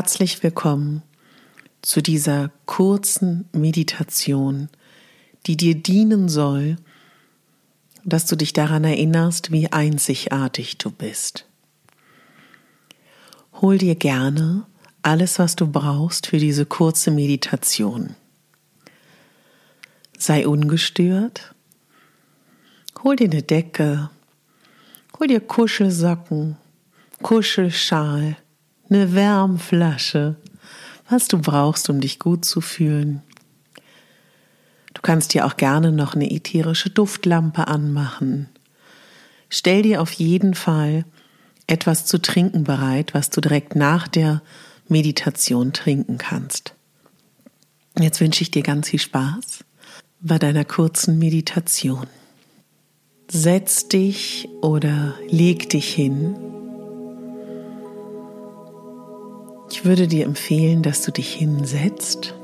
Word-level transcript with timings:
Herzlich 0.00 0.42
willkommen 0.42 1.02
zu 1.82 2.00
dieser 2.00 2.50
kurzen 2.64 3.50
Meditation, 3.52 4.70
die 5.44 5.58
dir 5.58 5.74
dienen 5.74 6.30
soll, 6.30 6.76
dass 8.02 8.24
du 8.24 8.34
dich 8.34 8.54
daran 8.54 8.84
erinnerst, 8.84 9.52
wie 9.52 9.70
einzigartig 9.70 10.78
du 10.78 10.90
bist. 10.90 11.44
Hol 13.60 13.76
dir 13.76 13.94
gerne 13.94 14.64
alles, 15.02 15.38
was 15.38 15.54
du 15.54 15.70
brauchst 15.70 16.28
für 16.28 16.38
diese 16.38 16.64
kurze 16.64 17.10
Meditation. 17.10 18.16
Sei 20.16 20.48
ungestört. 20.48 21.54
Hol 23.04 23.16
dir 23.16 23.30
eine 23.30 23.42
Decke. 23.42 24.08
Hol 25.18 25.26
dir 25.26 25.40
Kuschelsocken, 25.40 26.56
Kuschelschal 27.20 28.38
eine 28.90 29.14
Wärmflasche, 29.14 30.36
was 31.08 31.28
du 31.28 31.38
brauchst, 31.38 31.88
um 31.88 32.00
dich 32.00 32.18
gut 32.18 32.44
zu 32.44 32.60
fühlen. 32.60 33.22
Du 34.94 35.02
kannst 35.02 35.34
dir 35.34 35.46
auch 35.46 35.56
gerne 35.56 35.92
noch 35.92 36.14
eine 36.14 36.30
ätherische 36.30 36.90
Duftlampe 36.90 37.68
anmachen. 37.68 38.48
Stell 39.48 39.82
dir 39.82 40.02
auf 40.02 40.12
jeden 40.12 40.54
Fall 40.54 41.04
etwas 41.66 42.06
zu 42.06 42.20
trinken 42.20 42.64
bereit, 42.64 43.14
was 43.14 43.30
du 43.30 43.40
direkt 43.40 43.76
nach 43.76 44.08
der 44.08 44.42
Meditation 44.88 45.72
trinken 45.72 46.18
kannst. 46.18 46.74
Jetzt 47.98 48.20
wünsche 48.20 48.42
ich 48.42 48.50
dir 48.50 48.62
ganz 48.62 48.88
viel 48.88 48.98
Spaß 48.98 49.64
bei 50.20 50.38
deiner 50.38 50.64
kurzen 50.64 51.18
Meditation. 51.18 52.06
Setz 53.28 53.88
dich 53.88 54.48
oder 54.60 55.14
leg 55.28 55.68
dich 55.70 55.94
hin 55.94 56.59
Ich 59.70 59.84
würde 59.84 60.08
dir 60.08 60.24
empfehlen, 60.26 60.82
dass 60.82 61.02
du 61.02 61.12
dich 61.12 61.32
hinsetzt. 61.32 62.34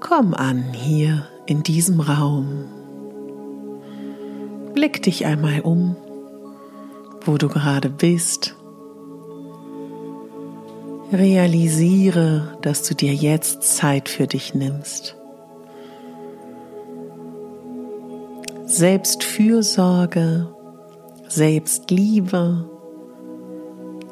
Komm 0.00 0.34
an 0.34 0.62
hier 0.74 1.26
in 1.46 1.62
diesem 1.62 2.00
Raum. 2.00 2.66
Blick 4.74 5.02
dich 5.02 5.24
einmal 5.24 5.62
um, 5.62 5.96
wo 7.24 7.38
du 7.38 7.48
gerade 7.48 7.88
bist. 7.88 8.54
Realisiere, 11.10 12.58
dass 12.60 12.82
du 12.82 12.94
dir 12.94 13.14
jetzt 13.14 13.62
Zeit 13.62 14.10
für 14.10 14.26
dich 14.26 14.54
nimmst. 14.54 15.16
Selbstfürsorge, 18.66 20.54
Selbstliebe 21.28 22.75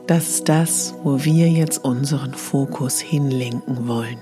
das 0.06 0.28
ist 0.28 0.48
das, 0.48 0.94
wo 1.03 1.25
wir 1.25 1.48
jetzt 1.48 1.84
unseren 1.84 2.34
Fokus 2.34 3.00
hinlenken 3.00 3.88
wollen. 3.88 4.19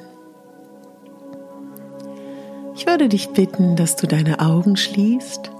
Ich 2.75 2.87
würde 2.87 3.09
dich 3.09 3.31
bitten, 3.31 3.76
dass 3.76 3.97
du 3.97 4.06
deine 4.06 4.41
Augen 4.41 4.76
schließt 4.76 5.50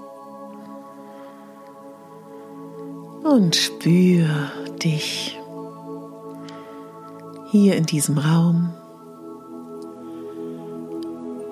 und 3.23 3.55
spür 3.55 4.27
dich 4.83 5.39
hier 7.51 7.75
in 7.75 7.85
diesem 7.85 8.17
Raum, 8.17 8.73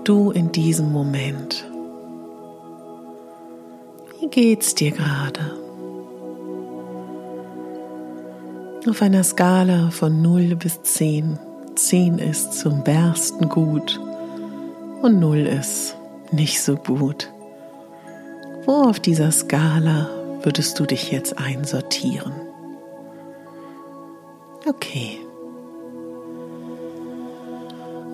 du 0.04 0.32
in 0.32 0.52
diesem 0.52 0.92
Moment. 0.92 1.66
Wie 4.20 4.28
geht's 4.28 4.76
dir 4.76 4.92
gerade? 4.92 5.58
Auf 8.90 9.04
einer 9.04 9.24
Skala 9.24 9.92
von 9.92 10.24
0 10.24 10.56
bis 10.56 10.82
10. 10.82 11.38
10 11.76 12.18
ist 12.18 12.54
zum 12.54 12.84
Bersten 12.84 13.48
gut 13.48 14.02
und 15.04 15.20
0 15.20 15.46
ist 15.46 15.96
nicht 16.32 16.64
so 16.64 16.78
gut. 16.78 17.32
Wo 18.66 18.90
auf 18.90 19.00
dieser 19.00 19.32
Skala 19.32 20.10
würdest 20.42 20.80
du 20.80 20.88
dich 20.88 21.12
jetzt 21.12 21.38
einsortieren? 21.38 22.34
Okay. 24.68 25.20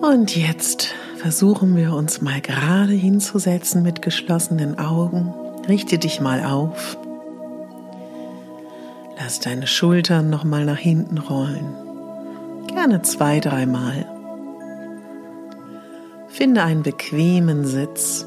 Und 0.02 0.36
jetzt 0.36 0.94
versuchen 1.16 1.76
wir 1.76 1.94
uns 1.94 2.20
mal 2.20 2.42
gerade 2.42 2.92
hinzusetzen 2.92 3.82
mit 3.82 4.02
geschlossenen 4.02 4.78
Augen. 4.78 5.32
Richte 5.66 5.96
dich 5.96 6.20
mal 6.20 6.44
auf. 6.44 6.98
Lass 9.28 9.40
deine 9.40 9.66
Schultern 9.66 10.30
nochmal 10.30 10.64
nach 10.64 10.78
hinten 10.78 11.18
rollen. 11.18 11.74
Gerne 12.66 13.02
zwei, 13.02 13.40
dreimal. 13.40 14.06
Finde 16.28 16.62
einen 16.62 16.82
bequemen 16.82 17.66
Sitz. 17.66 18.26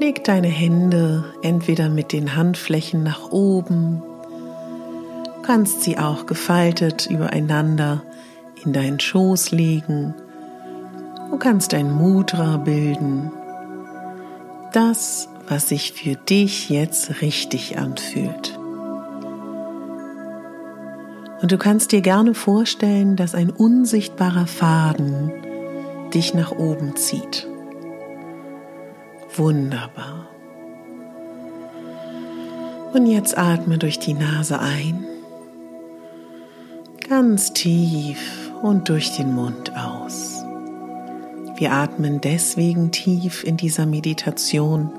Leg 0.00 0.24
deine 0.24 0.48
Hände 0.48 1.26
entweder 1.42 1.88
mit 1.88 2.10
den 2.10 2.34
Handflächen 2.34 3.04
nach 3.04 3.30
oben, 3.30 4.02
kannst 5.44 5.84
sie 5.84 5.96
auch 5.96 6.26
gefaltet 6.26 7.08
übereinander 7.08 8.02
in 8.64 8.72
deinen 8.72 8.98
Schoß 8.98 9.52
legen. 9.52 10.12
Du 11.30 11.38
kannst 11.38 11.72
ein 11.72 11.92
Mudra 11.92 12.56
bilden. 12.56 13.30
Das, 14.72 15.28
was 15.52 15.68
sich 15.68 15.92
für 15.92 16.14
dich 16.14 16.70
jetzt 16.70 17.20
richtig 17.20 17.76
anfühlt. 17.76 18.58
Und 21.42 21.52
du 21.52 21.58
kannst 21.58 21.92
dir 21.92 22.00
gerne 22.00 22.32
vorstellen, 22.32 23.16
dass 23.16 23.34
ein 23.34 23.50
unsichtbarer 23.50 24.46
Faden 24.46 25.30
dich 26.14 26.32
nach 26.32 26.52
oben 26.52 26.96
zieht. 26.96 27.46
Wunderbar. 29.36 30.30
Und 32.94 33.04
jetzt 33.04 33.36
atme 33.36 33.76
durch 33.76 33.98
die 33.98 34.14
Nase 34.14 34.58
ein, 34.58 35.04
ganz 37.06 37.52
tief 37.52 38.50
und 38.62 38.88
durch 38.88 39.14
den 39.18 39.34
Mund 39.34 39.70
aus. 39.76 40.42
Wir 41.56 41.72
atmen 41.72 42.22
deswegen 42.22 42.90
tief 42.90 43.44
in 43.44 43.58
dieser 43.58 43.84
Meditation, 43.84 44.90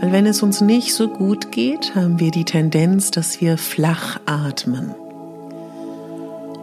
weil 0.00 0.12
wenn 0.12 0.26
es 0.26 0.42
uns 0.42 0.62
nicht 0.62 0.94
so 0.94 1.08
gut 1.08 1.52
geht, 1.52 1.94
haben 1.94 2.18
wir 2.18 2.30
die 2.30 2.44
Tendenz, 2.44 3.10
dass 3.10 3.40
wir 3.40 3.58
flach 3.58 4.18
atmen. 4.24 4.94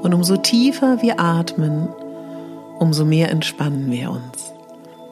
Und 0.01 0.13
umso 0.13 0.37
tiefer 0.37 1.01
wir 1.01 1.19
atmen, 1.19 1.87
umso 2.79 3.05
mehr 3.05 3.29
entspannen 3.29 3.91
wir 3.91 4.09
uns. 4.09 4.53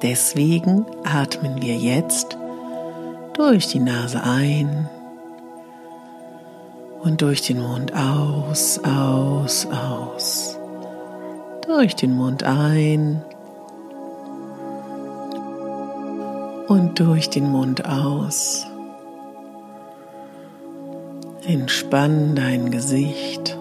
Deswegen 0.02 0.86
atmen 1.04 1.62
wir 1.62 1.76
jetzt 1.76 2.38
durch 3.34 3.68
die 3.68 3.80
Nase 3.80 4.24
ein 4.24 4.90
und 7.02 7.22
durch 7.22 7.42
den 7.44 7.62
Mund 7.62 7.94
aus, 7.94 8.80
aus, 8.84 9.68
aus. 9.68 10.58
Durch 11.68 11.96
den 11.96 12.16
Mund 12.16 12.44
ein 12.44 13.22
und 16.68 17.00
durch 17.00 17.30
den 17.30 17.52
Mund 17.52 17.86
aus. 17.86 18.66
Entspann 21.46 22.36
dein 22.36 22.72
Gesicht. 22.72 23.58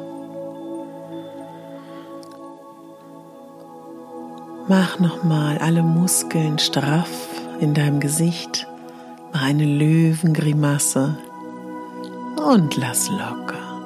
Mach 4.69 4.99
nochmal 4.99 5.59
alle 5.59 5.83
Muskeln 5.83 6.59
straff 6.59 7.29
in 7.61 7.75
deinem 7.75 8.01
Gesicht. 8.01 8.67
Mach 9.33 9.43
eine 9.43 9.67
Löwengrimasse 9.67 11.19
und 12.51 12.77
lass 12.77 13.11
locker. 13.11 13.83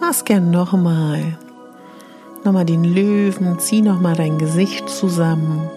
Mach's 0.00 0.24
gern 0.24 0.50
nochmal. 0.50 1.36
Nochmal 2.44 2.64
den 2.64 2.84
Löwen, 2.84 3.58
zieh 3.58 3.82
nochmal 3.82 4.14
dein 4.14 4.38
Gesicht 4.38 4.88
zusammen 4.88 5.68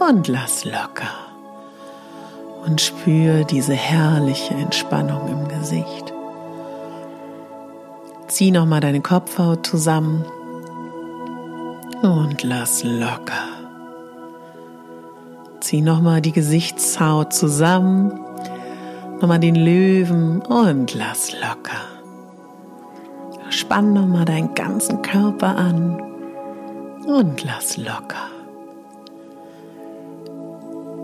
und 0.00 0.28
lass 0.28 0.64
locker. 0.64 1.10
Und 2.66 2.80
spür 2.80 3.44
diese 3.44 3.74
herrliche 3.74 4.54
Entspannung 4.54 5.28
im 5.28 5.48
Gesicht. 5.48 6.12
Zieh 8.28 8.50
nochmal 8.50 8.80
deine 8.80 9.00
Kopfhaut 9.00 9.66
zusammen 9.66 10.24
und 12.02 12.42
lass 12.42 12.82
locker. 12.84 13.48
Zieh 15.60 15.82
nochmal 15.82 16.20
die 16.20 16.32
Gesichtshaut 16.32 17.32
zusammen, 17.32 18.18
nochmal 19.20 19.40
den 19.40 19.56
Löwen 19.56 20.40
und 20.42 20.94
lass 20.94 21.32
locker. 21.32 21.82
Spann 23.50 23.92
nochmal 23.92 24.24
deinen 24.24 24.54
ganzen 24.54 25.02
Körper 25.02 25.56
an 25.56 26.00
und 27.06 27.42
lass 27.44 27.76
locker. 27.76 28.39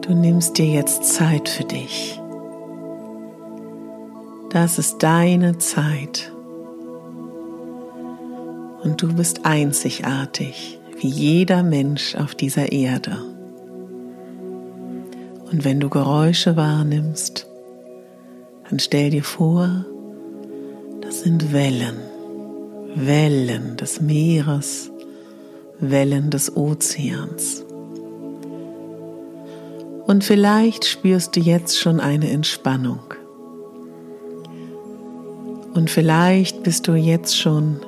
Du 0.07 0.15
nimmst 0.15 0.57
dir 0.57 0.67
jetzt 0.67 1.03
Zeit 1.03 1.49
für 1.49 1.65
dich. 1.65 2.21
Das 4.51 4.79
ist 4.79 5.03
deine 5.03 5.59
Zeit. 5.59 6.33
Und 8.85 9.03
du 9.03 9.13
bist 9.13 9.45
einzigartig 9.45 10.79
wie 11.01 11.09
jeder 11.09 11.65
Mensch 11.65 12.15
auf 12.15 12.37
dieser 12.37 12.71
Erde. 12.71 13.19
Und 15.51 15.65
wenn 15.65 15.81
du 15.81 15.91
Geräusche 15.91 16.57
wahrnimmst, 16.57 17.49
dann 18.71 18.79
stell 18.79 19.11
dir 19.11 19.25
vor, 19.25 19.85
das 21.01 21.23
sind 21.23 21.53
Wellen, 21.53 21.97
Wellen 22.95 23.77
des 23.77 24.01
Meeres, 24.01 24.93
Wellen 25.81 26.31
des 26.31 26.57
Ozeans. 26.57 27.66
Und 30.07 30.23
vielleicht 30.23 30.85
spürst 30.85 31.35
du 31.35 31.41
jetzt 31.41 31.79
schon 31.79 31.99
eine 31.99 32.31
Entspannung. 32.31 33.01
Und 35.75 35.91
vielleicht 35.91 36.63
bist 36.63 36.89
du 36.89 36.95
jetzt 36.95 37.37
schon 37.37 37.81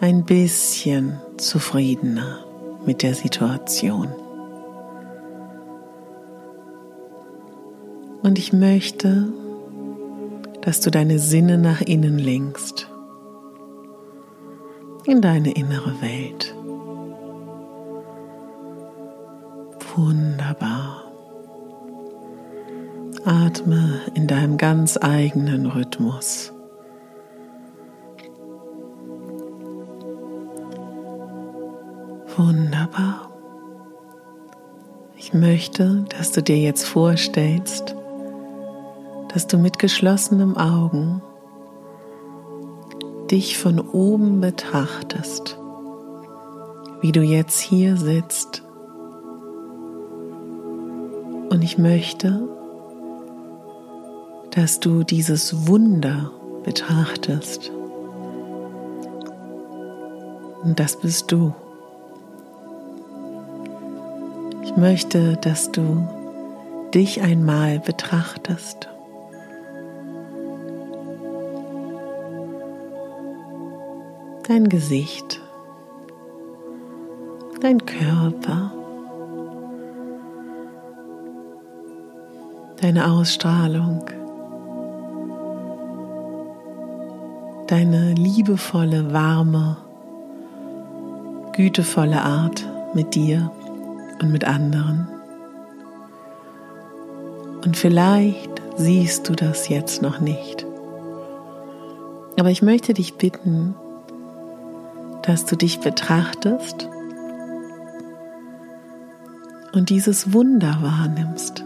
ein 0.00 0.24
bisschen 0.24 1.18
zufriedener 1.38 2.44
mit 2.84 3.02
der 3.02 3.14
Situation. 3.14 4.08
Und 8.22 8.38
ich 8.38 8.52
möchte, 8.52 9.32
dass 10.60 10.80
du 10.80 10.90
deine 10.90 11.18
Sinne 11.18 11.56
nach 11.56 11.80
innen 11.80 12.18
lenkst, 12.18 12.90
in 15.06 15.22
deine 15.22 15.52
innere 15.52 16.00
Welt. 16.02 16.54
Wunderbar. 19.96 21.04
Atme 23.24 24.00
in 24.14 24.26
deinem 24.26 24.56
ganz 24.56 24.96
eigenen 24.96 25.66
Rhythmus. 25.66 26.52
Wunderbar. 32.36 33.28
Ich 35.16 35.34
möchte, 35.34 36.04
dass 36.16 36.32
du 36.32 36.42
dir 36.42 36.58
jetzt 36.58 36.86
vorstellst, 36.86 37.94
dass 39.34 39.46
du 39.46 39.58
mit 39.58 39.78
geschlossenen 39.78 40.56
Augen 40.56 41.20
dich 43.30 43.58
von 43.58 43.78
oben 43.80 44.40
betrachtest, 44.40 45.58
wie 47.00 47.12
du 47.12 47.20
jetzt 47.20 47.60
hier 47.60 47.96
sitzt. 47.96 48.62
Und 51.50 51.62
ich 51.62 51.78
möchte, 51.78 52.48
dass 54.50 54.80
du 54.80 55.02
dieses 55.02 55.66
Wunder 55.66 56.30
betrachtest. 56.64 57.70
Und 60.62 60.78
das 60.78 60.96
bist 61.00 61.30
du. 61.32 61.54
Ich 64.64 64.76
möchte, 64.76 65.36
dass 65.36 65.72
du 65.72 66.06
dich 66.92 67.22
einmal 67.22 67.78
betrachtest. 67.78 68.88
Dein 74.46 74.68
Gesicht, 74.68 75.40
dein 77.60 77.84
Körper, 77.84 78.72
deine 82.80 83.10
Ausstrahlung, 83.10 84.04
deine 87.66 88.14
liebevolle, 88.14 89.12
warme, 89.12 89.76
gütevolle 91.52 92.22
Art 92.22 92.66
mit 92.94 93.14
dir 93.14 93.50
und 94.22 94.30
mit 94.30 94.44
anderen. 94.44 95.08
Und 97.64 97.76
vielleicht 97.76 98.62
siehst 98.76 99.28
du 99.28 99.34
das 99.34 99.68
jetzt 99.68 100.00
noch 100.00 100.20
nicht. 100.20 100.64
Aber 102.38 102.50
ich 102.50 102.62
möchte 102.62 102.94
dich 102.94 103.14
bitten, 103.14 103.74
dass 105.22 105.44
du 105.44 105.56
dich 105.56 105.80
betrachtest 105.80 106.88
und 109.72 109.90
dieses 109.90 110.32
Wunder 110.32 110.78
wahrnimmst, 110.80 111.64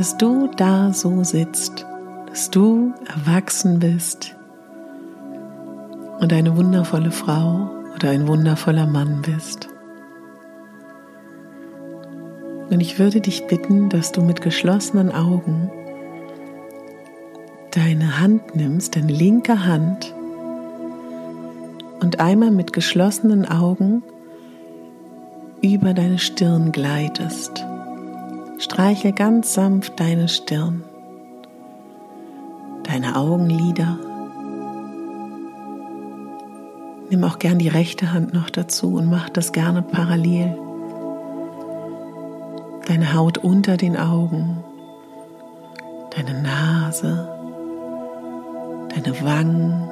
dass 0.00 0.16
du 0.16 0.48
da 0.56 0.94
so 0.94 1.24
sitzt, 1.24 1.84
dass 2.26 2.50
du 2.50 2.94
erwachsen 3.06 3.80
bist 3.80 4.34
und 6.20 6.32
eine 6.32 6.56
wundervolle 6.56 7.10
Frau 7.10 7.68
oder 7.94 8.08
ein 8.08 8.26
wundervoller 8.26 8.86
Mann 8.86 9.20
bist. 9.20 9.68
Und 12.70 12.80
ich 12.80 12.98
würde 12.98 13.20
dich 13.20 13.46
bitten, 13.46 13.90
dass 13.90 14.10
du 14.10 14.22
mit 14.22 14.40
geschlossenen 14.40 15.12
Augen 15.12 15.70
deine 17.72 18.18
Hand 18.22 18.56
nimmst, 18.56 18.96
deine 18.96 19.12
linke 19.12 19.66
Hand, 19.66 20.14
und 22.00 22.20
einmal 22.20 22.52
mit 22.52 22.72
geschlossenen 22.72 23.44
Augen 23.44 24.02
über 25.60 25.92
deine 25.92 26.18
Stirn 26.18 26.72
gleitest. 26.72 27.66
Streiche 28.60 29.12
ganz 29.12 29.54
sanft 29.54 29.98
deine 29.98 30.28
Stirn, 30.28 30.84
deine 32.82 33.16
Augenlider. 33.16 33.98
Nimm 37.08 37.24
auch 37.24 37.38
gern 37.38 37.58
die 37.58 37.68
rechte 37.68 38.12
Hand 38.12 38.34
noch 38.34 38.50
dazu 38.50 38.96
und 38.96 39.08
mach 39.08 39.30
das 39.30 39.52
gerne 39.52 39.80
parallel 39.80 40.56
deine 42.86 43.14
Haut 43.14 43.38
unter 43.38 43.78
den 43.78 43.96
Augen, 43.96 44.62
deine 46.14 46.42
Nase, 46.42 47.28
deine 48.94 49.22
Wangen. 49.22 49.88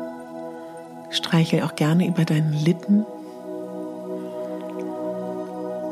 Streichel 1.08 1.62
auch 1.62 1.74
gerne 1.74 2.06
über 2.06 2.26
deinen 2.26 2.52
Lippen 2.52 3.06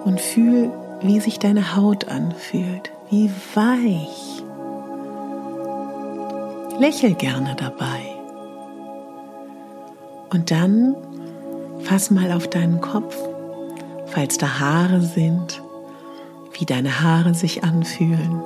und 0.05 0.21
fühl, 0.21 0.71
wie 1.03 1.21
sich 1.21 1.39
deine 1.39 1.77
Haut 1.77 2.09
anfühlt, 2.09 2.91
wie 3.11 3.31
weich. 3.55 4.43
Lächel 6.79 7.15
gerne 7.15 7.55
dabei. 7.57 8.01
Und 10.31 10.51
dann 10.51 10.95
Fass 11.87 12.11
mal 12.11 12.33
auf 12.33 12.49
deinen 12.49 12.81
Kopf, 12.81 13.17
falls 14.07 14.39
da 14.39 14.59
Haare 14.59 15.01
sind, 15.03 15.63
wie 16.59 16.65
deine 16.65 17.01
Haare 17.01 17.33
sich 17.33 17.63
anfühlen. 17.63 18.43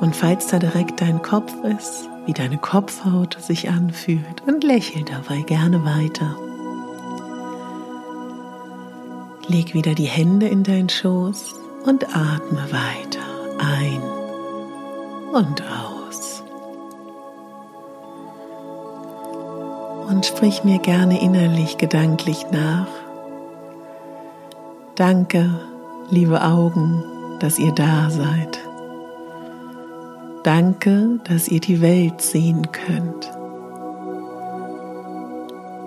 Und 0.00 0.16
falls 0.16 0.46
da 0.46 0.58
direkt 0.58 1.02
dein 1.02 1.20
Kopf 1.20 1.52
ist, 1.64 2.08
wie 2.24 2.32
deine 2.32 2.56
Kopfhaut 2.56 3.36
sich 3.42 3.68
anfühlt 3.68 4.42
und 4.46 4.64
lächel 4.64 5.04
dabei 5.04 5.42
gerne 5.42 5.84
weiter. 5.84 6.34
Leg 9.48 9.74
wieder 9.74 9.94
die 9.94 10.04
Hände 10.04 10.48
in 10.48 10.62
deinen 10.62 10.88
Schoß 10.88 11.54
und 11.84 12.04
atme 12.16 12.66
weiter 12.70 13.20
ein 13.58 14.02
und 15.32 15.62
aus. 15.62 16.42
Und 20.08 20.26
sprich 20.26 20.64
mir 20.64 20.78
gerne 20.78 21.20
innerlich 21.20 21.78
gedanklich 21.78 22.46
nach. 22.50 22.88
Danke, 24.94 25.50
liebe 26.10 26.42
Augen, 26.42 27.02
dass 27.40 27.58
ihr 27.58 27.72
da 27.72 28.10
seid. 28.10 28.58
Danke, 30.44 31.20
dass 31.24 31.48
ihr 31.48 31.60
die 31.60 31.80
Welt 31.80 32.20
sehen 32.20 32.68
könnt. 32.70 33.32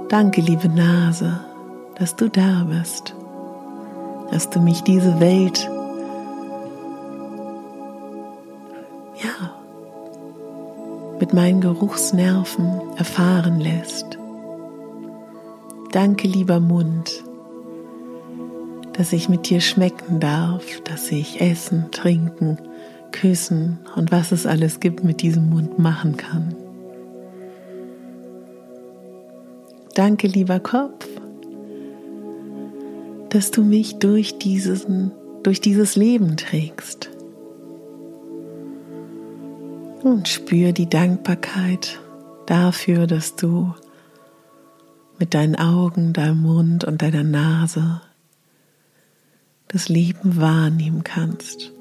Danke, 0.10 0.42
liebe 0.42 0.68
Nase, 0.68 1.40
dass 1.96 2.16
du 2.16 2.30
da 2.30 2.66
bist, 2.68 3.16
dass 4.32 4.50
du 4.50 4.60
mich 4.60 4.82
diese 4.82 5.20
Welt, 5.20 5.70
ja, 9.24 9.54
mit 11.20 11.34
meinen 11.34 11.62
Geruchsnerven 11.62 12.82
erfahren 12.98 13.60
lässt. 13.60 14.18
Danke, 15.92 16.28
lieber 16.28 16.60
Mund, 16.60 17.24
dass 18.94 19.14
ich 19.14 19.30
mit 19.30 19.50
dir 19.50 19.62
schmecken 19.62 20.20
darf, 20.20 20.82
dass 20.82 21.12
ich 21.12 21.42
essen, 21.42 21.92
trinken, 21.92 22.58
küssen 23.12 23.80
und 23.96 24.12
was 24.12 24.32
es 24.32 24.46
alles 24.46 24.80
gibt 24.80 25.04
mit 25.04 25.22
diesem 25.22 25.50
Mund 25.50 25.80
machen 25.80 26.18
kann. 26.18 26.56
Danke, 29.96 30.28
lieber 30.28 30.60
Kopf, 30.60 31.08
dass 33.30 33.52
du 33.52 33.64
mich 33.64 34.00
durch, 34.00 34.38
diesen, 34.38 35.12
durch 35.44 35.62
dieses 35.62 35.96
Leben 35.96 36.38
trägst. 36.38 37.10
Und 40.04 40.28
spür 40.28 40.72
die 40.72 40.90
Dankbarkeit 40.90 42.00
dafür, 42.46 43.08
dass 43.08 43.36
du 43.36 43.74
mit 45.20 45.34
deinen 45.34 45.56
Augen, 45.56 46.14
deinem 46.14 46.42
Mund 46.42 46.84
und 46.84 47.02
deiner 47.02 47.24
Nase 47.24 48.02
das 49.68 49.90
Leben 49.90 50.40
wahrnehmen 50.40 51.04
kannst. 51.04 51.72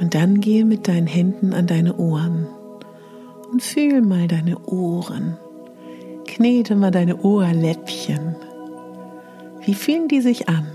Und 0.00 0.14
dann 0.14 0.40
gehe 0.40 0.64
mit 0.64 0.88
deinen 0.88 1.06
Händen 1.06 1.52
an 1.52 1.66
deine 1.66 1.96
Ohren 1.96 2.46
und 3.50 3.62
fühl 3.62 4.00
mal 4.00 4.28
deine 4.28 4.58
Ohren. 4.66 5.36
Knete 6.26 6.76
mal 6.76 6.90
deine 6.90 7.16
Ohrläppchen. 7.22 8.36
Wie 9.68 9.74
fühlen 9.74 10.08
die 10.08 10.22
sich 10.22 10.48
an? 10.48 10.66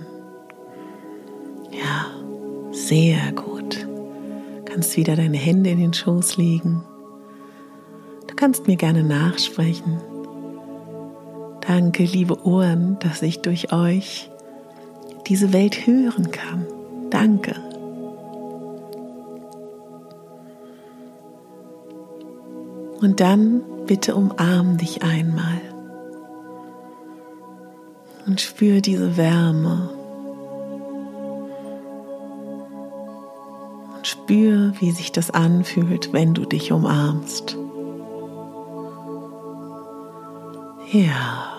Ja, 1.72 2.12
sehr 2.72 3.32
gut. 3.32 3.88
Kannst 4.66 4.96
wieder 4.98 5.16
deine 5.16 5.38
Hände 5.38 5.72
in 5.72 5.80
den 5.80 5.94
Schoß 5.96 6.38
legen. 6.38 6.84
Du 8.28 8.36
kannst 8.36 8.68
mir 8.68 8.76
gerne 8.76 9.04
nachsprechen. 9.04 10.00
Danke, 11.62 12.04
liebe 12.04 12.46
Ohren, 12.46 13.00
dass 13.00 13.24
ich 13.24 13.40
durch 13.40 13.74
euch 13.74 14.30
diese 15.26 15.54
Welt 15.54 15.88
hören 15.88 16.30
kann. 16.30 16.68
Danke. 17.10 17.56
Und 23.02 23.20
dann 23.20 23.64
bitte 23.88 24.14
umarm 24.14 24.78
dich 24.78 25.02
einmal 25.02 25.73
und 28.26 28.42
spür 28.42 28.82
diese 28.82 29.18
Wärme. 29.18 29.90
Und 33.96 34.08
spür, 34.08 34.74
wie 34.80 34.92
sich 34.92 35.12
das 35.12 35.32
anfühlt, 35.32 36.14
wenn 36.14 36.34
du 36.34 36.46
dich 36.46 36.72
umarmst. 36.72 37.58
Ja, 40.92 41.54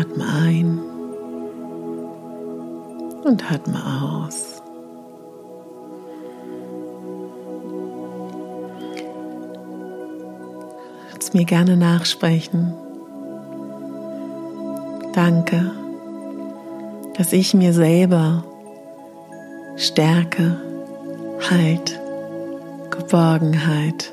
atme 0.00 0.24
ein 0.26 0.80
und 3.24 3.50
atme 3.50 3.80
aus. 4.02 4.56
kannst 11.26 11.34
mir 11.34 11.44
gerne 11.44 11.76
nachsprechen. 11.76 12.72
Danke, 15.16 15.72
dass 17.16 17.32
ich 17.32 17.54
mir 17.54 17.72
selber 17.72 18.44
Stärke, 19.76 20.60
Halt, 21.50 21.98
Geborgenheit 22.90 24.12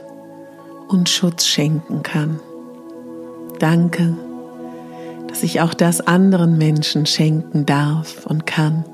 und 0.88 1.10
Schutz 1.10 1.46
schenken 1.46 2.04
kann. 2.04 2.40
Danke, 3.60 4.16
dass 5.28 5.44
ich 5.44 5.60
auch 5.60 5.74
das 5.74 6.00
anderen 6.00 6.58
Menschen 6.58 7.06
schenken 7.06 7.66
darf 7.66 8.26
und 8.26 8.46
kann. 8.46 8.86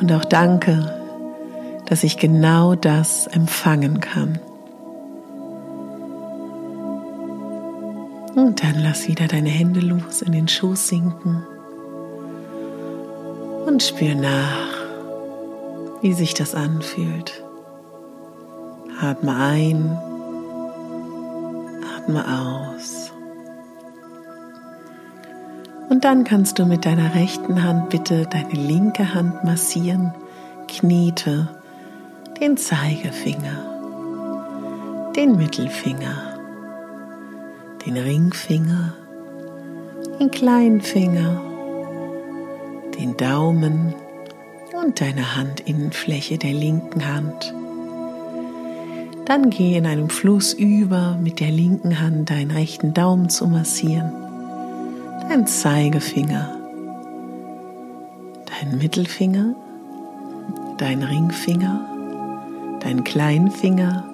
Und 0.00 0.10
auch 0.10 0.24
danke, 0.24 0.90
dass 1.84 2.02
ich 2.02 2.16
genau 2.16 2.76
das 2.76 3.26
empfangen 3.26 4.00
kann. 4.00 4.40
Und 8.34 8.62
dann 8.62 8.82
lass 8.82 9.08
wieder 9.08 9.26
deine 9.28 9.50
Hände 9.50 9.80
los 9.80 10.22
in 10.22 10.32
den 10.32 10.48
Schoß 10.48 10.88
sinken 10.88 11.46
und 13.66 13.82
spür 13.82 14.14
nach, 14.14 14.72
wie 16.00 16.12
sich 16.14 16.34
das 16.34 16.54
anfühlt. 16.54 17.44
Atme 19.00 19.34
ein, 19.36 19.98
atme 21.96 22.24
aus. 22.24 23.12
Und 25.90 26.04
dann 26.04 26.24
kannst 26.24 26.58
du 26.58 26.64
mit 26.64 26.86
deiner 26.86 27.14
rechten 27.14 27.62
Hand 27.62 27.90
bitte 27.90 28.26
deine 28.26 28.54
linke 28.54 29.14
Hand 29.14 29.44
massieren, 29.44 30.14
knete 30.68 31.48
den 32.40 32.56
Zeigefinger, 32.56 33.58
den 35.14 35.36
Mittelfinger 35.36 36.31
den 37.86 37.96
Ringfinger, 37.96 38.94
den 40.20 40.30
Kleinfinger, 40.30 41.40
den 42.98 43.16
Daumen 43.16 43.94
und 44.72 45.00
deine 45.00 45.36
Handinnenfläche 45.36 46.38
der 46.38 46.52
linken 46.52 47.06
Hand. 47.06 47.54
Dann 49.24 49.50
geh 49.50 49.76
in 49.76 49.86
einem 49.86 50.10
Fluss 50.10 50.52
über, 50.52 51.16
mit 51.20 51.40
der 51.40 51.50
linken 51.50 52.00
Hand 52.00 52.30
deinen 52.30 52.50
rechten 52.50 52.94
Daumen 52.94 53.28
zu 53.28 53.46
massieren, 53.46 54.12
dein 55.28 55.46
Zeigefinger, 55.46 56.56
dein 58.46 58.78
Mittelfinger, 58.78 59.54
dein 60.78 61.02
Ringfinger, 61.02 61.80
dein 62.80 63.04
Kleinfinger 63.04 64.04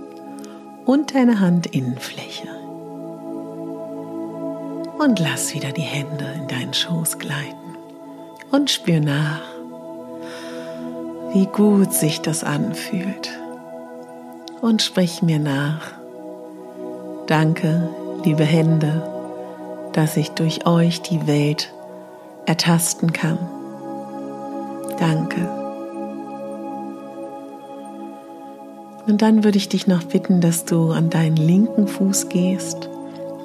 und 0.85 1.15
deine 1.15 1.41
Handinnenfläche 1.41 2.58
und 4.99 5.21
lass 5.21 5.55
wieder 5.55 5.73
die 5.73 5.81
Hände 5.83 6.27
in 6.35 6.49
deinen 6.49 6.75
Schoß 6.75 7.19
gleiten 7.19 7.77
und 8.51 8.71
spür 8.71 9.01
nach, 9.01 9.43
wie 11.33 11.47
gut 11.47 11.93
sich 11.93 12.21
das 12.21 12.43
anfühlt. 12.45 13.31
Und 14.61 14.83
sprich 14.83 15.23
mir 15.23 15.39
nach. 15.39 15.93
Danke, 17.29 17.89
liebe 18.25 18.43
Hände, 18.43 19.09
dass 19.93 20.17
ich 20.17 20.31
durch 20.31 20.67
euch 20.67 21.01
die 21.01 21.29
Welt 21.29 21.73
ertasten 22.47 23.13
kann. 23.13 23.39
Danke. 24.99 25.49
Und 29.07 29.23
dann 29.23 29.45
würde 29.45 29.59
ich 29.59 29.69
dich 29.69 29.87
noch 29.87 30.03
bitten, 30.03 30.41
dass 30.41 30.65
du 30.65 30.91
an 30.91 31.09
deinen 31.09 31.37
linken 31.37 31.87
Fuß 31.87 32.29
gehst 32.29 32.91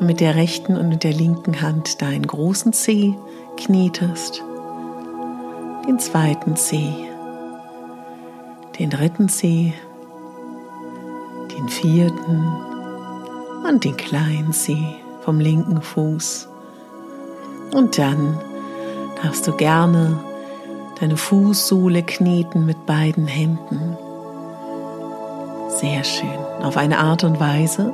mit 0.03 0.19
der 0.19 0.35
rechten 0.35 0.77
und 0.77 0.89
mit 0.89 1.03
der 1.03 1.13
linken 1.13 1.61
Hand 1.61 2.01
deinen 2.01 2.27
großen 2.27 2.73
Zeh 2.73 3.15
knietest, 3.57 4.43
den 5.87 5.99
zweiten 5.99 6.55
Zeh, 6.55 6.93
den 8.79 8.89
dritten 8.89 9.29
Zeh, 9.29 9.73
den 11.57 11.69
vierten 11.69 12.47
und 13.67 13.83
den 13.83 13.97
kleinen 13.97 14.53
Zeh 14.53 14.95
vom 15.21 15.39
linken 15.39 15.81
Fuß. 15.81 16.47
Und 17.73 17.97
dann 17.97 18.39
darfst 19.21 19.47
du 19.47 19.53
gerne 19.53 20.19
deine 20.99 21.17
Fußsohle 21.17 22.03
kneten 22.03 22.65
mit 22.65 22.85
beiden 22.85 23.27
Händen. 23.27 23.97
Sehr 25.69 26.03
schön. 26.03 26.29
Auf 26.61 26.77
eine 26.77 26.99
Art 26.99 27.23
und 27.23 27.39
Weise, 27.39 27.93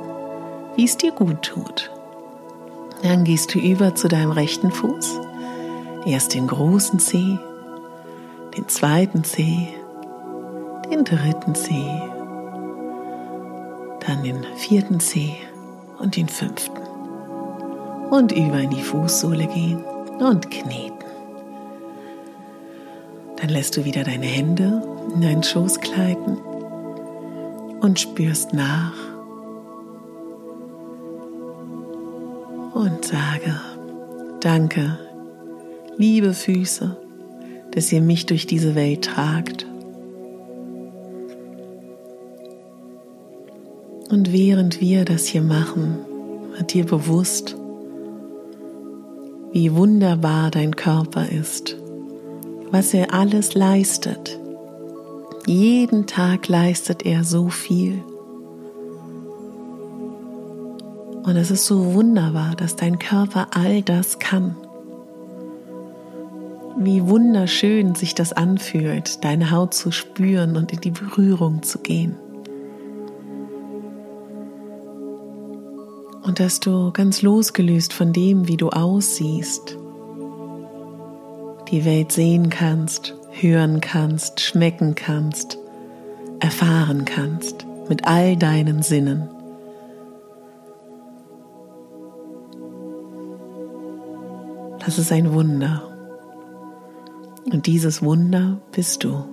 wie 0.76 0.84
es 0.84 0.96
dir 0.96 1.12
gut 1.12 1.42
tut. 1.42 1.90
Dann 3.02 3.24
gehst 3.24 3.54
du 3.54 3.58
über 3.58 3.94
zu 3.94 4.08
deinem 4.08 4.30
rechten 4.30 4.70
Fuß. 4.70 5.20
Erst 6.04 6.34
den 6.34 6.46
großen 6.46 6.98
Zeh, 6.98 7.38
den 8.56 8.68
zweiten 8.68 9.24
Zeh, 9.24 9.68
den 10.90 11.04
dritten 11.04 11.54
Zeh, 11.54 12.00
dann 14.06 14.22
den 14.22 14.44
vierten 14.56 15.00
Zeh 15.00 15.36
und 15.98 16.16
den 16.16 16.28
fünften. 16.28 16.80
Und 18.10 18.32
über 18.32 18.58
in 18.60 18.70
die 18.70 18.82
Fußsohle 18.82 19.46
gehen 19.46 19.84
und 20.18 20.50
kneten. 20.50 20.98
Dann 23.36 23.48
lässt 23.48 23.76
du 23.76 23.84
wieder 23.84 24.04
deine 24.04 24.26
Hände 24.26 24.82
in 25.14 25.22
deinen 25.22 25.42
Schoß 25.42 25.80
gleiten 25.80 26.36
und 27.80 27.98
spürst 27.98 28.52
nach 28.52 29.09
und 32.80 33.04
sage, 33.04 33.60
danke, 34.40 34.98
liebe 35.98 36.32
Füße, 36.32 36.96
dass 37.72 37.92
ihr 37.92 38.00
mich 38.00 38.24
durch 38.24 38.46
diese 38.46 38.74
Welt 38.74 39.04
tragt. 39.04 39.66
Und 44.10 44.32
während 44.32 44.80
wir 44.80 45.04
das 45.04 45.26
hier 45.26 45.42
machen, 45.42 45.98
wird 46.56 46.72
dir 46.72 46.86
bewusst, 46.86 47.54
wie 49.52 49.74
wunderbar 49.74 50.50
dein 50.50 50.74
Körper 50.74 51.28
ist, 51.28 51.76
was 52.70 52.94
er 52.94 53.12
alles 53.12 53.54
leistet. 53.54 54.40
Jeden 55.46 56.06
Tag 56.06 56.48
leistet 56.48 57.04
er 57.04 57.24
so 57.24 57.50
viel. 57.50 58.02
Und 61.22 61.36
es 61.36 61.50
ist 61.50 61.66
so 61.66 61.94
wunderbar, 61.94 62.54
dass 62.56 62.76
dein 62.76 62.98
Körper 62.98 63.48
all 63.52 63.82
das 63.82 64.18
kann. 64.18 64.56
Wie 66.78 67.06
wunderschön 67.06 67.94
sich 67.94 68.14
das 68.14 68.32
anfühlt, 68.32 69.22
deine 69.22 69.50
Haut 69.50 69.74
zu 69.74 69.92
spüren 69.92 70.56
und 70.56 70.72
in 70.72 70.80
die 70.80 70.92
Berührung 70.92 71.62
zu 71.62 71.78
gehen. 71.80 72.16
Und 76.22 76.40
dass 76.40 76.60
du 76.60 76.90
ganz 76.92 77.22
losgelöst 77.22 77.92
von 77.92 78.12
dem, 78.12 78.48
wie 78.48 78.56
du 78.56 78.70
aussiehst, 78.70 79.76
die 81.70 81.84
Welt 81.84 82.12
sehen 82.12 82.50
kannst, 82.50 83.14
hören 83.30 83.80
kannst, 83.80 84.40
schmecken 84.40 84.94
kannst, 84.94 85.58
erfahren 86.40 87.04
kannst 87.04 87.66
mit 87.88 88.06
all 88.06 88.36
deinen 88.36 88.82
Sinnen. 88.82 89.28
Das 94.80 94.98
ist 94.98 95.12
ein 95.12 95.32
Wunder. 95.34 95.82
Und 97.52 97.66
dieses 97.66 98.02
Wunder 98.02 98.58
bist 98.72 99.04
du. 99.04 99.24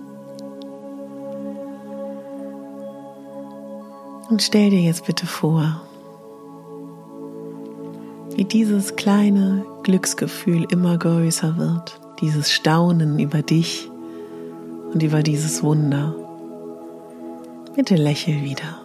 Und 4.28 4.42
stell 4.42 4.68
dir 4.68 4.80
jetzt 4.80 5.06
bitte 5.06 5.26
vor, 5.26 5.80
wie 8.36 8.44
dieses 8.44 8.96
kleine 8.96 9.64
Glücksgefühl 9.84 10.66
immer 10.70 10.98
größer 10.98 11.56
wird, 11.56 11.98
dieses 12.20 12.52
Staunen 12.52 13.18
über 13.18 13.40
dich 13.40 13.90
und 14.92 15.02
über 15.02 15.22
dieses 15.22 15.62
Wunder. 15.62 16.14
Bitte 17.74 17.96
lächel 17.96 18.42
wieder 18.42 18.82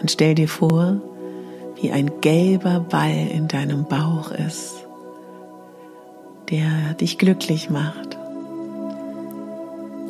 und 0.00 0.08
stell 0.08 0.36
dir 0.36 0.48
vor, 0.48 1.00
wie 1.80 1.90
ein 1.90 2.20
gelber 2.20 2.78
Ball 2.78 3.26
in 3.32 3.48
deinem 3.48 3.86
Bauch 3.86 4.30
ist 4.30 4.81
der 6.52 6.92
dich 7.00 7.16
glücklich 7.16 7.70
macht, 7.70 8.18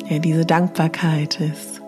der 0.09 0.19
diese 0.19 0.45
Dankbarkeit 0.45 1.39
ist, 1.39 1.81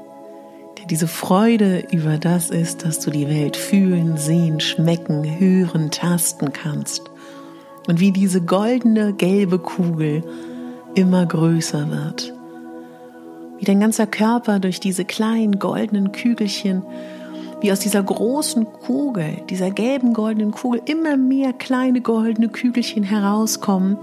der 0.79 0.85
diese 0.85 1.09
Freude 1.09 1.83
über 1.91 2.17
das 2.17 2.49
ist, 2.49 2.85
dass 2.85 3.01
du 3.01 3.11
die 3.11 3.27
Welt 3.27 3.57
fühlen, 3.57 4.15
sehen, 4.15 4.61
schmecken, 4.61 5.39
hören, 5.39 5.91
tasten 5.91 6.53
kannst. 6.53 7.11
Und 7.87 7.99
wie 7.99 8.11
diese 8.11 8.41
goldene, 8.41 9.11
gelbe 9.13 9.59
Kugel 9.59 10.23
immer 10.95 11.25
größer 11.25 11.91
wird, 11.91 12.33
wie 13.59 13.65
dein 13.65 13.81
ganzer 13.81 14.07
Körper 14.07 14.59
durch 14.59 14.79
diese 14.79 15.03
kleinen 15.03 15.59
goldenen 15.59 16.13
Kügelchen 16.13 16.81
wie 17.61 17.71
aus 17.71 17.79
dieser 17.79 18.03
großen 18.03 18.65
Kugel, 18.65 19.37
dieser 19.49 19.71
gelben 19.71 20.13
goldenen 20.13 20.51
Kugel, 20.51 20.81
immer 20.85 21.17
mehr 21.17 21.51
kleine 21.51 21.99
goldene 22.01 22.49
Kügelchen 22.49 23.03
herauskommen 23.03 23.97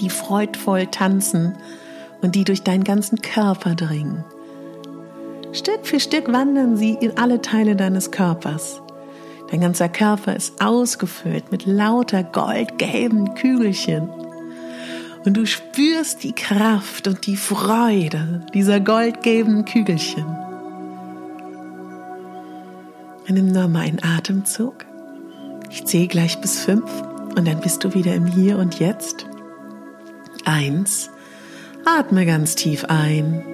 die 0.00 0.10
freudvoll 0.10 0.86
tanzen 0.86 1.56
und 2.22 2.34
die 2.34 2.44
durch 2.44 2.62
deinen 2.62 2.84
ganzen 2.84 3.20
Körper 3.20 3.74
dringen. 3.74 4.24
Stück 5.52 5.86
für 5.86 6.00
Stück 6.00 6.30
wandern 6.32 6.76
sie 6.76 6.94
in 6.94 7.16
alle 7.16 7.40
Teile 7.40 7.74
deines 7.74 8.10
Körpers. 8.10 8.82
Dein 9.50 9.60
ganzer 9.60 9.88
Körper 9.88 10.36
ist 10.36 10.60
ausgefüllt 10.60 11.50
mit 11.50 11.64
lauter 11.64 12.22
goldgelben 12.22 13.34
Kügelchen. 13.34 14.10
Und 15.24 15.36
du 15.36 15.46
spürst 15.46 16.22
die 16.22 16.32
Kraft 16.32 17.08
und 17.08 17.26
die 17.26 17.36
Freude 17.36 18.46
dieser 18.52 18.78
goldgelben 18.80 19.64
Kügelchen. 19.64 20.26
Und 23.26 23.34
nimm 23.34 23.52
nochmal 23.52 23.86
einen 23.86 24.02
Atemzug. 24.02 24.84
Ich 25.70 25.84
zähle 25.84 26.08
gleich 26.08 26.40
bis 26.40 26.60
fünf 26.60 26.90
und 27.36 27.46
dann 27.46 27.60
bist 27.60 27.84
du 27.84 27.94
wieder 27.94 28.14
im 28.14 28.26
Hier 28.26 28.58
und 28.58 28.78
Jetzt. 28.78 29.27
Eins, 30.48 31.10
atme 31.84 32.24
ganz 32.24 32.54
tief 32.54 32.86
ein 32.86 33.44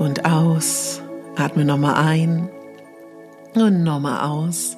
und 0.00 0.24
aus. 0.24 1.00
Atme 1.36 1.64
nochmal 1.64 2.04
ein 2.04 2.48
und 3.54 3.84
nochmal 3.84 4.28
aus. 4.28 4.76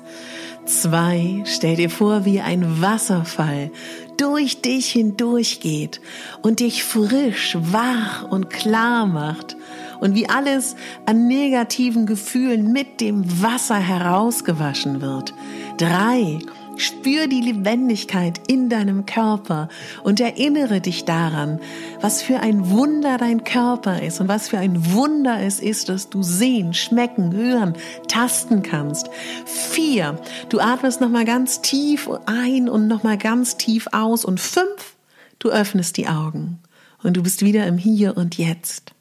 Zwei, 0.67 1.43
stell 1.47 1.77
dir 1.77 1.89
vor, 1.89 2.27
wie 2.27 2.43
ein 2.43 2.83
Wasserfall 2.83 3.71
durch 4.19 4.61
dich 4.61 4.89
hindurch 4.93 5.61
geht 5.61 6.03
und 6.43 6.61
dich 6.61 6.85
frisch, 6.85 7.57
wach 7.59 8.31
und 8.31 8.51
klar 8.51 9.07
macht 9.07 9.57
und 10.01 10.15
wie 10.15 10.29
alles 10.29 10.77
an 11.07 11.29
negativen 11.29 12.05
Gefühlen 12.05 12.73
mit 12.73 13.01
dem 13.01 13.25
Wasser 13.43 13.79
herausgewaschen 13.79 15.01
wird. 15.01 15.33
Drei, 15.79 16.41
Spür 16.77 17.27
die 17.27 17.41
Lebendigkeit 17.41 18.41
in 18.49 18.69
deinem 18.69 19.07
Körper 19.07 19.69
und 20.03 20.21
erinnere 20.21 20.81
dich 20.81 21.05
daran, 21.05 21.61
was 22.01 22.23
für 22.23 22.41
ein 22.41 22.71
Wunder 22.71 23.19
dein 23.19 23.45
Körper 23.45 24.03
ist 24.03 24.21
und 24.21 24.29
was 24.29 24.49
für 24.49 24.59
ein 24.59 24.93
Wunder 24.93 25.41
es 25.41 25.61
ist, 25.61 25.89
dass 25.89 26.11
du 26.11 26.23
sehen, 26.23 26.75
schmecken, 26.75 27.33
hören, 27.33 27.75
tasten 28.09 28.63
kannst. 28.63 29.11
Vier, 29.45 30.21
du 30.49 30.61
atmest 30.61 31.01
nochmal 31.01 31.25
ganz 31.25 31.61
tief 31.63 32.09
ein 32.27 32.69
und 32.69 32.89
nochmal 32.89 33.19
ganz 33.19 33.57
tief 33.57 33.89
aus. 33.93 34.25
Und 34.25 34.41
fünf, 34.41 34.97
du 35.39 35.51
öffnest 35.51 35.97
die 35.97 36.09
Augen 36.09 36.59
und 37.03 37.17
du 37.17 37.23
bist 37.23 37.43
wieder 37.45 37.67
im 37.67 37.79
Hier 37.79 38.17
und 38.17 38.39
Jetzt. 38.39 38.93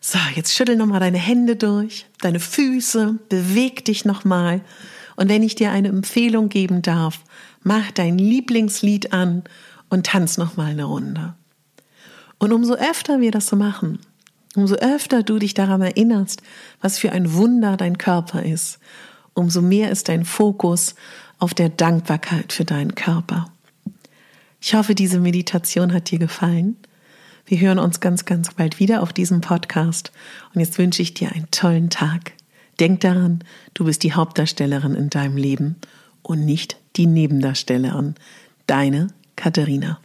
So, 0.00 0.18
jetzt 0.34 0.54
schüttel 0.54 0.76
nochmal 0.76 1.00
deine 1.00 1.18
Hände 1.18 1.56
durch, 1.56 2.06
deine 2.20 2.40
Füße, 2.40 3.18
beweg 3.28 3.84
dich 3.84 4.04
nochmal. 4.04 4.62
Und 5.18 5.28
wenn 5.28 5.42
ich 5.42 5.56
dir 5.56 5.72
eine 5.72 5.88
Empfehlung 5.88 6.48
geben 6.48 6.80
darf, 6.80 7.24
mach 7.64 7.90
dein 7.90 8.18
Lieblingslied 8.18 9.12
an 9.12 9.42
und 9.88 10.06
tanz 10.06 10.38
noch 10.38 10.56
mal 10.56 10.70
eine 10.70 10.84
Runde. 10.84 11.34
Und 12.38 12.52
umso 12.52 12.74
öfter 12.74 13.20
wir 13.20 13.32
das 13.32 13.48
so 13.48 13.56
machen, 13.56 13.98
umso 14.54 14.76
öfter 14.76 15.24
du 15.24 15.40
dich 15.40 15.54
daran 15.54 15.82
erinnerst, 15.82 16.42
was 16.80 17.00
für 17.00 17.10
ein 17.10 17.32
Wunder 17.32 17.76
dein 17.76 17.98
Körper 17.98 18.44
ist, 18.44 18.78
umso 19.34 19.60
mehr 19.60 19.90
ist 19.90 20.08
dein 20.08 20.24
Fokus 20.24 20.94
auf 21.40 21.52
der 21.52 21.68
Dankbarkeit 21.68 22.52
für 22.52 22.64
deinen 22.64 22.94
Körper. 22.94 23.50
Ich 24.60 24.74
hoffe, 24.74 24.94
diese 24.94 25.18
Meditation 25.18 25.92
hat 25.92 26.12
dir 26.12 26.20
gefallen. 26.20 26.76
Wir 27.44 27.58
hören 27.58 27.80
uns 27.80 27.98
ganz, 27.98 28.24
ganz 28.24 28.54
bald 28.54 28.78
wieder 28.78 29.02
auf 29.02 29.12
diesem 29.12 29.40
Podcast. 29.40 30.12
Und 30.54 30.60
jetzt 30.60 30.78
wünsche 30.78 31.02
ich 31.02 31.12
dir 31.12 31.32
einen 31.32 31.50
tollen 31.50 31.90
Tag. 31.90 32.37
Denk 32.80 33.00
daran, 33.00 33.40
du 33.74 33.84
bist 33.84 34.02
die 34.02 34.12
Hauptdarstellerin 34.12 34.94
in 34.94 35.10
deinem 35.10 35.36
Leben 35.36 35.76
und 36.22 36.44
nicht 36.44 36.76
die 36.96 37.06
Nebendarstellerin. 37.06 38.14
Deine 38.66 39.08
Katharina. 39.36 40.00